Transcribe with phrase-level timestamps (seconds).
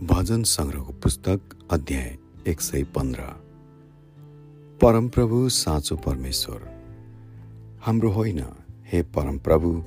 [0.00, 1.40] भजन सङ्ग्रहको पुस्तक
[1.70, 3.20] अध्याय एक सय पन्ध्र।
[4.82, 6.58] परमप्रभु साँचो परमेश्वर
[7.80, 8.44] हाम्रो होइन।
[8.86, 9.84] हे परमप्रभु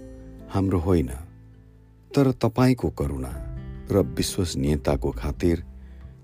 [0.49, 1.07] हाम्रो होइन।
[2.15, 3.31] तर तपाईँको करुणा
[3.91, 5.63] र विश्वसनीयताको खातिर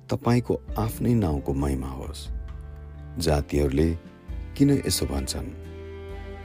[0.10, 2.30] तपाईँको आफ्नै नाउँको महिमा होस्।
[3.18, 3.98] जातिहरूले
[4.58, 5.48] किन यसो भन्छन्?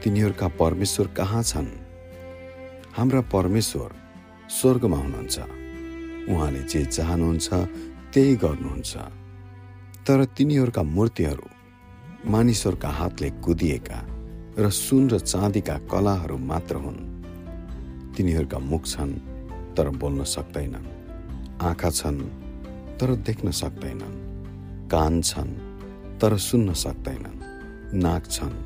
[0.02, 1.68] तिनीहरूका परमेश्वर कहाँ छन्?
[2.92, 3.92] हाम्रा परमेश्वर
[4.50, 5.59] स्वर्गमा हुनुहुन्छ।
[6.28, 7.48] उहाँले जे चाहनुहुन्छ
[8.12, 8.96] त्यही गर्नुहुन्छ।
[10.06, 11.46] तर तिनीहरूका मूर्तिहरू
[12.26, 13.98] मानिसहरूका हातले कुदिएका
[14.58, 16.98] र सुन र चाँदीका कलाहरू मात्र हुन्।
[18.16, 19.12] तिनीहरूका मुख छन्
[19.76, 20.86] तर बोल्न सक्दैनन्।
[21.62, 22.20] आँखा छन्
[22.98, 24.14] तर देख्न सक्दैनन्।
[24.90, 25.52] कान छन्
[26.20, 27.38] तर सुन्न सक्दैनन्।
[27.94, 28.56] नाक छन्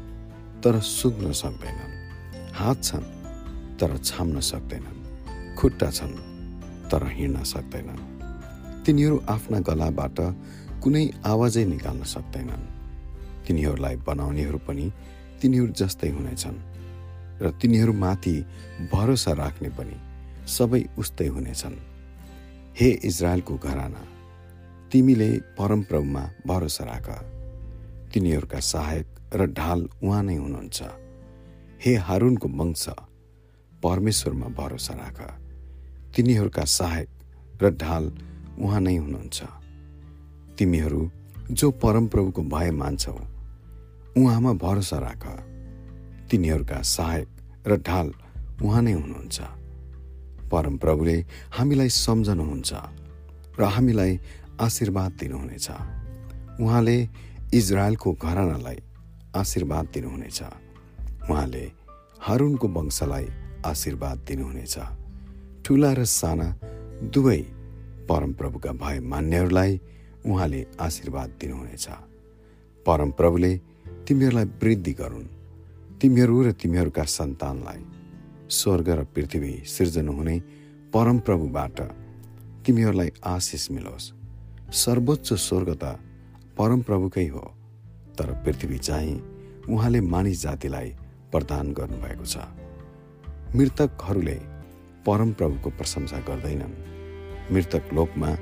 [0.62, 1.92] तर सुक्न सक्दैनन्।
[2.54, 3.06] हात छन्
[3.78, 4.98] तर छाम्न सक्दैनन्।
[5.54, 6.33] खुट्टा छन्
[6.94, 8.02] तर हिँड्न सक्दैनन्।
[8.86, 10.18] तिनीहरू आफ्ना गलाबाट
[10.78, 12.64] कुनै आवाजै निकाल्न सक्दैनन्।
[13.46, 14.86] तिनीहरूलाई बनाउनेहरू पनि
[15.42, 16.58] तिनीहरू जस्तै हुनेछन्
[17.42, 18.34] र तिनीहरूमाथि
[18.92, 19.96] भरोसा राख्ने पनि
[20.46, 21.76] सबै उस्तै हुनेछन्।
[22.78, 24.02] हे इजरायलको घराना
[24.92, 27.08] तिमीले परमप्रभुमा भरोसा राख।
[28.14, 30.78] तिनीहरूका सहायक र ढाल उहाँ नै हुनुहुन्छ।
[31.84, 32.84] हे हारुनको वंश
[33.82, 35.43] परमेश्वरमा भरोसा राख।
[36.16, 37.08] तिनीहरूका सहायक
[37.62, 38.04] र ढाल
[38.58, 39.42] उहाँ नै हुनुहुन्छ।
[40.58, 41.10] तिमीहरू
[41.50, 43.18] जो परमप्रभुको भय मान्छौ
[44.16, 45.24] उहाँमा भरोसा राख।
[46.30, 47.28] तिनीहरूका सहायक
[47.66, 48.14] र ढाल
[48.62, 49.40] उहाँ नै हुनुहुन्छ।
[50.50, 52.72] परमप्रभुले हामीलाई सम्झनुहुन्छ
[53.58, 54.20] र हामीलाई
[54.60, 55.70] आशीर्वाद दिनुहुनेछ।
[56.60, 57.08] उहाँले
[57.54, 58.78] इजरायलको घरानालाई
[59.36, 60.42] आशीर्वाद दिनुहुनेछ।
[61.30, 61.64] उहाँले
[62.20, 63.26] हारुनको वंशलाई
[63.66, 64.78] आशीर्वाद दिनुहुनेछ।
[65.64, 66.48] ठुला र साना
[67.14, 67.40] दुवै
[68.08, 69.80] परमप्रभुका भय मान्नेहरूलाई
[70.26, 71.86] उहाँले आशीर्वाद दिनुहुनेछ।
[72.86, 73.52] परमप्रभुले
[74.06, 75.28] तिमीहरूलाई वृद्धि गरून्।
[76.00, 77.80] तिमीहरू र तिमीहरूका सन्तानलाई
[78.50, 80.36] स्वर्ग र पृथ्वी सिर्जन हुने
[80.94, 81.76] परमप्रभुबाट
[82.64, 84.12] तिमीहरूलाई आशिष मिलोस्।
[84.74, 85.96] सर्वोच्च स्वर्ग त
[86.58, 87.44] परमप्रभुकै हो
[88.18, 89.22] तर पृथ्वी चाहिँ
[89.68, 90.88] उहाँले मानिस जातिलाई
[91.32, 92.36] प्रदान गर्नुभएको छ।
[93.56, 94.38] मृतकहरूले
[95.06, 98.36] परमप्रभुको प्रशंसा गर्दैनन्। मृतक लोकमा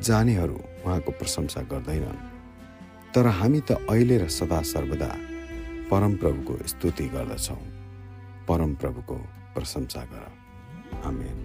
[0.00, 2.34] जानेहरू उहाँको प्रशंसा गर्दैनन्।
[3.14, 5.16] तर हामी त अहिले र सदा सर्वदा
[5.90, 7.62] परमप्रभुको स्तुति गर्दछौँ।
[8.48, 9.14] परमप्रभुको
[9.54, 10.32] प्रशंसा गर।
[11.04, 11.43] आमेन।